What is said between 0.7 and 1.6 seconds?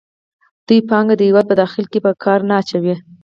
پانګه د هېواد په